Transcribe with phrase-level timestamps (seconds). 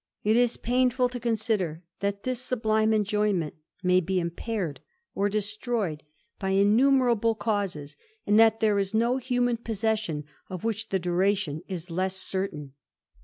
[0.23, 3.53] It is painful to consider, that this sublime ^ enjoyment
[3.83, 4.79] may be impaired
[5.13, 6.01] or destroyed
[6.39, 12.15] by innumerabl causes, and that there is no human possession of which duration is less
[12.15, 12.73] certain.